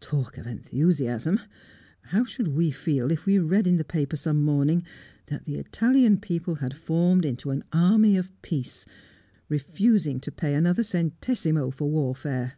Talk 0.00 0.36
of 0.36 0.48
enthusiasm! 0.48 1.38
How 2.06 2.24
should 2.24 2.48
we 2.48 2.72
feel 2.72 3.12
if 3.12 3.24
we 3.24 3.38
read 3.38 3.68
in 3.68 3.76
the 3.76 3.84
paper 3.84 4.16
some 4.16 4.42
morning 4.42 4.84
that 5.26 5.44
the 5.44 5.58
Italian 5.60 6.18
people 6.18 6.56
had 6.56 6.76
formed 6.76 7.24
into 7.24 7.52
an 7.52 7.62
army 7.72 8.16
of 8.16 8.28
peace 8.42 8.84
refusing 9.48 10.18
to 10.22 10.32
pay 10.32 10.56
another 10.56 10.82
centesimo 10.82 11.70
for 11.72 11.88
warfare? 11.88 12.54